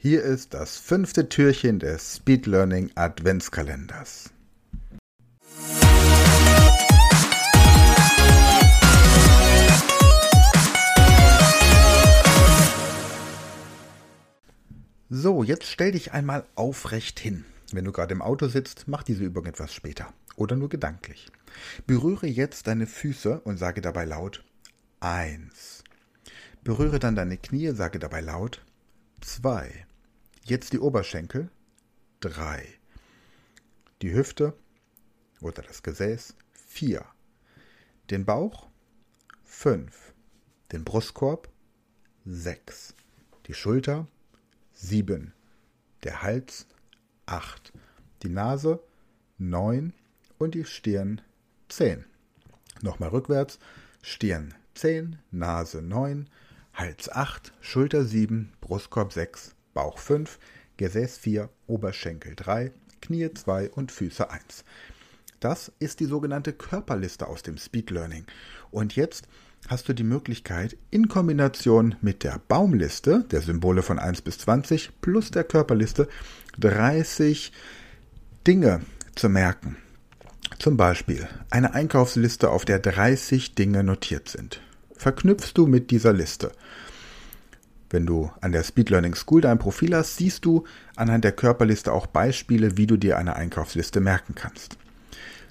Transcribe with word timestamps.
Hier 0.00 0.22
ist 0.22 0.54
das 0.54 0.76
fünfte 0.76 1.28
Türchen 1.28 1.80
des 1.80 2.18
Speed 2.18 2.46
Learning 2.46 2.92
Adventskalenders. 2.94 4.30
So, 15.10 15.42
jetzt 15.42 15.64
stell 15.64 15.90
dich 15.90 16.12
einmal 16.12 16.44
aufrecht 16.54 17.18
hin. 17.18 17.44
Wenn 17.72 17.84
du 17.84 17.90
gerade 17.90 18.14
im 18.14 18.22
Auto 18.22 18.46
sitzt, 18.46 18.86
mach 18.86 19.02
diese 19.02 19.24
Übung 19.24 19.46
etwas 19.46 19.74
später 19.74 20.14
oder 20.36 20.54
nur 20.54 20.68
gedanklich. 20.68 21.26
Berühre 21.88 22.28
jetzt 22.28 22.68
deine 22.68 22.86
Füße 22.86 23.40
und 23.40 23.56
sage 23.56 23.80
dabei 23.80 24.04
laut 24.04 24.44
1. 25.00 25.82
Berühre 26.62 27.00
dann 27.00 27.16
deine 27.16 27.36
Knie, 27.36 27.72
sage 27.72 27.98
dabei 27.98 28.20
laut 28.20 28.64
2. 29.22 29.87
Jetzt 30.48 30.72
die 30.72 30.78
Oberschenkel. 30.78 31.50
3. 32.20 32.66
Die 34.00 34.14
Hüfte 34.14 34.54
oder 35.42 35.62
das 35.62 35.82
Gesäß. 35.82 36.34
4. 36.52 37.04
Den 38.10 38.24
Bauch. 38.24 38.66
5. 39.44 40.14
Den 40.72 40.84
Brustkorb. 40.84 41.50
6. 42.24 42.94
Die 43.46 43.52
Schulter. 43.52 44.06
7. 44.72 45.34
Der 46.04 46.22
Hals. 46.22 46.66
8. 47.26 47.74
Die 48.22 48.30
Nase. 48.30 48.82
9. 49.36 49.92
Und 50.38 50.54
die 50.54 50.64
Stirn. 50.64 51.20
10. 51.68 52.06
Nochmal 52.80 53.10
rückwärts. 53.10 53.58
Stirn 54.00 54.54
10, 54.78 55.18
Nase 55.32 55.82
9, 55.82 56.30
Hals 56.72 57.10
8, 57.10 57.52
Schulter 57.60 58.04
7, 58.04 58.52
Brustkorb 58.60 59.12
6, 59.12 59.56
Bauch 59.74 59.98
5, 59.98 60.38
Gesäß 60.76 61.18
4, 61.18 61.48
Oberschenkel 61.66 62.34
3, 62.36 62.72
Knie 63.00 63.32
2 63.32 63.70
und 63.70 63.92
Füße 63.92 64.30
1. 64.30 64.64
Das 65.40 65.72
ist 65.78 66.00
die 66.00 66.06
sogenannte 66.06 66.52
Körperliste 66.52 67.26
aus 67.26 67.42
dem 67.42 67.58
Speed 67.58 67.90
Learning. 67.90 68.24
Und 68.70 68.96
jetzt 68.96 69.28
hast 69.68 69.88
du 69.88 69.92
die 69.92 70.04
Möglichkeit, 70.04 70.76
in 70.90 71.08
Kombination 71.08 71.94
mit 72.00 72.24
der 72.24 72.40
Baumliste, 72.48 73.24
der 73.30 73.40
Symbole 73.40 73.82
von 73.82 73.98
1 73.98 74.22
bis 74.22 74.38
20, 74.38 75.00
plus 75.00 75.30
der 75.30 75.44
Körperliste, 75.44 76.08
30 76.58 77.52
Dinge 78.46 78.82
zu 79.14 79.28
merken. 79.28 79.76
Zum 80.58 80.76
Beispiel 80.76 81.28
eine 81.50 81.74
Einkaufsliste, 81.74 82.50
auf 82.50 82.64
der 82.64 82.78
30 82.78 83.54
Dinge 83.54 83.84
notiert 83.84 84.28
sind. 84.28 84.60
Verknüpfst 84.94 85.52
du 85.54 85.66
mit 85.66 85.90
dieser 85.90 86.12
Liste. 86.12 86.52
Wenn 87.90 88.06
du 88.06 88.30
an 88.40 88.52
der 88.52 88.64
Speed 88.64 88.90
Learning 88.90 89.14
School 89.14 89.40
dein 89.40 89.58
Profil 89.58 89.94
hast, 89.94 90.16
siehst 90.16 90.44
du 90.44 90.64
anhand 90.96 91.24
der 91.24 91.32
Körperliste 91.32 91.92
auch 91.92 92.06
Beispiele, 92.06 92.76
wie 92.76 92.86
du 92.86 92.96
dir 92.96 93.16
eine 93.16 93.36
Einkaufsliste 93.36 94.00
merken 94.00 94.34
kannst. 94.34 94.76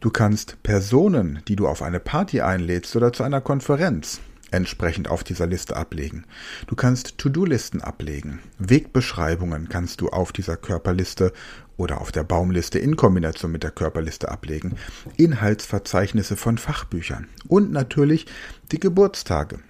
Du 0.00 0.10
kannst 0.10 0.62
Personen, 0.62 1.40
die 1.48 1.56
du 1.56 1.66
auf 1.66 1.80
eine 1.80 2.00
Party 2.00 2.40
einlädst 2.40 2.94
oder 2.96 3.12
zu 3.12 3.22
einer 3.22 3.40
Konferenz, 3.40 4.20
entsprechend 4.50 5.08
auf 5.08 5.24
dieser 5.24 5.46
Liste 5.46 5.76
ablegen. 5.76 6.24
Du 6.66 6.76
kannst 6.76 7.18
To-Do-Listen 7.18 7.80
ablegen. 7.80 8.40
Wegbeschreibungen 8.58 9.68
kannst 9.68 10.00
du 10.00 10.08
auf 10.08 10.32
dieser 10.32 10.56
Körperliste 10.56 11.32
oder 11.76 12.00
auf 12.00 12.12
der 12.12 12.24
Baumliste 12.24 12.78
in 12.78 12.96
Kombination 12.96 13.52
mit 13.52 13.62
der 13.62 13.70
Körperliste 13.70 14.30
ablegen. 14.30 14.74
Inhaltsverzeichnisse 15.16 16.36
von 16.36 16.58
Fachbüchern 16.58 17.28
und 17.48 17.72
natürlich 17.72 18.26
die 18.70 18.80
Geburtstage. 18.80 19.60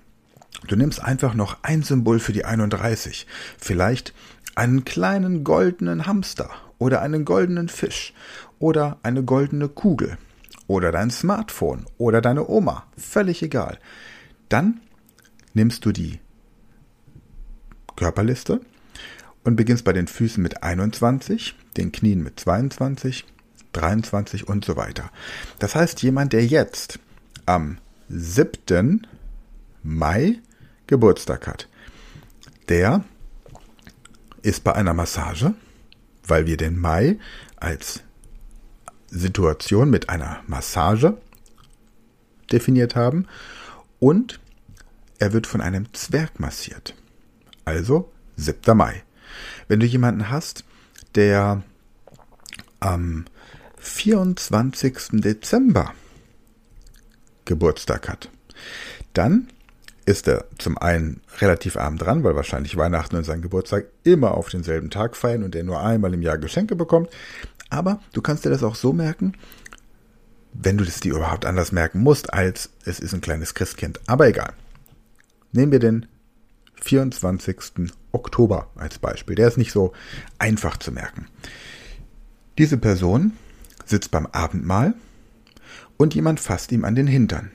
Du 0.66 0.76
nimmst 0.76 1.02
einfach 1.02 1.34
noch 1.34 1.58
ein 1.62 1.82
Symbol 1.82 2.18
für 2.18 2.32
die 2.32 2.44
31. 2.44 3.26
Vielleicht 3.58 4.14
einen 4.54 4.84
kleinen 4.84 5.44
goldenen 5.44 6.06
Hamster 6.06 6.50
oder 6.78 7.02
einen 7.02 7.24
goldenen 7.24 7.68
Fisch 7.68 8.14
oder 8.58 8.98
eine 9.02 9.22
goldene 9.22 9.68
Kugel 9.68 10.16
oder 10.66 10.92
dein 10.92 11.10
Smartphone 11.10 11.86
oder 11.98 12.20
deine 12.20 12.48
Oma. 12.48 12.86
Völlig 12.96 13.42
egal. 13.42 13.78
Dann 14.48 14.80
nimmst 15.52 15.84
du 15.84 15.92
die 15.92 16.20
Körperliste 17.96 18.60
und 19.44 19.56
beginnst 19.56 19.84
bei 19.84 19.92
den 19.92 20.06
Füßen 20.06 20.42
mit 20.42 20.62
21, 20.62 21.54
den 21.76 21.92
Knien 21.92 22.22
mit 22.22 22.40
22, 22.40 23.24
23 23.72 24.48
und 24.48 24.64
so 24.64 24.76
weiter. 24.76 25.10
Das 25.58 25.74
heißt, 25.74 26.02
jemand, 26.02 26.32
der 26.32 26.46
jetzt 26.46 26.98
am 27.46 27.78
7. 28.08 29.06
Mai 29.82 30.40
Geburtstag 30.86 31.46
hat, 31.46 31.68
der 32.68 33.04
ist 34.42 34.64
bei 34.64 34.74
einer 34.74 34.94
Massage, 34.94 35.54
weil 36.26 36.46
wir 36.46 36.56
den 36.56 36.78
Mai 36.78 37.18
als 37.56 38.02
Situation 39.08 39.90
mit 39.90 40.08
einer 40.08 40.42
Massage 40.46 41.16
definiert 42.52 42.94
haben 42.94 43.26
und 44.00 44.40
er 45.18 45.32
wird 45.32 45.46
von 45.46 45.60
einem 45.60 45.92
Zwerg 45.94 46.40
massiert. 46.40 46.94
Also 47.64 48.12
7. 48.36 48.76
Mai. 48.76 49.02
Wenn 49.68 49.80
du 49.80 49.86
jemanden 49.86 50.28
hast, 50.28 50.64
der 51.14 51.62
am 52.80 53.24
24. 53.78 55.20
Dezember 55.22 55.94
Geburtstag 57.44 58.08
hat, 58.08 58.30
dann 59.12 59.48
ist 60.06 60.28
er 60.28 60.44
zum 60.58 60.76
einen 60.78 61.20
relativ 61.38 61.76
arm 61.76 61.96
dran, 61.96 62.24
weil 62.24 62.36
wahrscheinlich 62.36 62.76
Weihnachten 62.76 63.16
und 63.16 63.24
sein 63.24 63.42
Geburtstag 63.42 63.86
immer 64.02 64.32
auf 64.32 64.48
denselben 64.50 64.90
Tag 64.90 65.16
feiern 65.16 65.42
und 65.42 65.54
er 65.54 65.64
nur 65.64 65.80
einmal 65.80 66.12
im 66.12 66.22
Jahr 66.22 66.38
Geschenke 66.38 66.76
bekommt. 66.76 67.08
Aber 67.70 68.00
du 68.12 68.20
kannst 68.20 68.44
dir 68.44 68.50
das 68.50 68.62
auch 68.62 68.74
so 68.74 68.92
merken, 68.92 69.34
wenn 70.52 70.76
du 70.76 70.84
das 70.84 71.00
dir 71.00 71.14
überhaupt 71.14 71.46
anders 71.46 71.72
merken 71.72 72.00
musst, 72.00 72.32
als 72.32 72.70
es 72.84 73.00
ist 73.00 73.14
ein 73.14 73.20
kleines 73.20 73.54
Christkind. 73.54 74.00
Aber 74.06 74.28
egal. 74.28 74.52
Nehmen 75.52 75.72
wir 75.72 75.80
den 75.80 76.06
24. 76.82 77.92
Oktober 78.12 78.70
als 78.76 78.98
Beispiel. 78.98 79.34
Der 79.34 79.48
ist 79.48 79.58
nicht 79.58 79.72
so 79.72 79.92
einfach 80.38 80.76
zu 80.76 80.92
merken. 80.92 81.26
Diese 82.58 82.76
Person 82.76 83.32
sitzt 83.84 84.10
beim 84.10 84.26
Abendmahl 84.26 84.94
und 85.96 86.14
jemand 86.14 86.40
fasst 86.40 86.70
ihm 86.72 86.84
an 86.84 86.94
den 86.94 87.06
Hintern. 87.06 87.50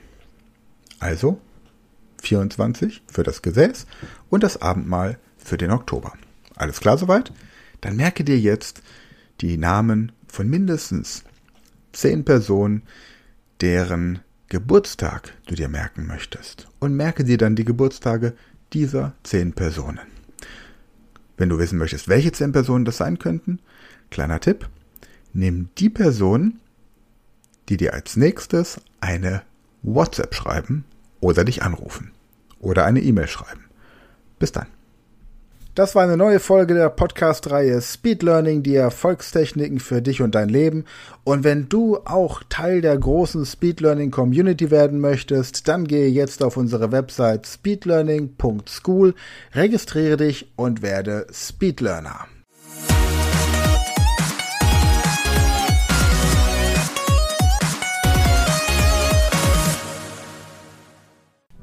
Also 0.98 1.40
24 2.20 3.02
für 3.06 3.22
das 3.22 3.42
Gesäß 3.42 3.86
und 4.28 4.42
das 4.42 4.60
Abendmahl 4.60 5.18
für 5.36 5.56
den 5.56 5.70
Oktober. 5.70 6.12
Alles 6.56 6.80
klar 6.80 6.98
soweit? 6.98 7.32
Dann 7.80 7.96
merke 7.96 8.24
dir 8.24 8.38
jetzt 8.38 8.82
die 9.40 9.56
Namen 9.56 10.12
von 10.26 10.48
mindestens 10.48 11.24
10 11.92 12.24
Personen, 12.24 12.82
deren 13.60 14.20
Geburtstag 14.48 15.34
du 15.46 15.54
dir 15.54 15.68
merken 15.68 16.06
möchtest. 16.06 16.68
Und 16.78 16.94
merke 16.94 17.24
dir 17.24 17.38
dann 17.38 17.56
die 17.56 17.64
Geburtstage 17.64 18.34
dieser 18.72 19.14
10 19.22 19.52
Personen. 19.54 20.00
Wenn 21.36 21.48
du 21.48 21.58
wissen 21.58 21.78
möchtest, 21.78 22.08
welche 22.08 22.32
10 22.32 22.52
Personen 22.52 22.84
das 22.84 22.98
sein 22.98 23.18
könnten, 23.18 23.60
kleiner 24.10 24.40
Tipp, 24.40 24.68
nimm 25.32 25.70
die 25.78 25.88
Person, 25.88 26.60
die 27.68 27.76
dir 27.76 27.94
als 27.94 28.16
nächstes 28.16 28.80
eine 29.00 29.42
WhatsApp 29.82 30.34
schreiben 30.34 30.84
oder 31.20 31.44
dich 31.44 31.62
anrufen 31.62 32.12
oder 32.60 32.84
eine 32.84 33.00
E-Mail 33.00 33.28
schreiben. 33.28 33.64
Bis 34.38 34.52
dann. 34.52 34.66
Das 35.76 35.94
war 35.94 36.02
eine 36.02 36.16
neue 36.16 36.40
Folge 36.40 36.74
der 36.74 36.90
Podcast-Reihe 36.90 37.80
Speed 37.80 38.24
Learning, 38.24 38.64
die 38.64 38.74
Erfolgstechniken 38.74 39.78
für 39.78 40.02
dich 40.02 40.20
und 40.20 40.34
dein 40.34 40.48
Leben. 40.48 40.84
Und 41.22 41.44
wenn 41.44 41.68
du 41.68 41.98
auch 41.98 42.42
Teil 42.48 42.80
der 42.80 42.98
großen 42.98 43.46
Speed 43.46 43.80
Learning 43.80 44.10
Community 44.10 44.72
werden 44.72 44.98
möchtest, 44.98 45.68
dann 45.68 45.86
gehe 45.86 46.08
jetzt 46.08 46.42
auf 46.42 46.56
unsere 46.56 46.90
Website 46.90 47.46
speedlearning.school, 47.46 49.14
registriere 49.54 50.16
dich 50.16 50.52
und 50.56 50.82
werde 50.82 51.28
Speed 51.32 51.80
Learner. 51.80 52.26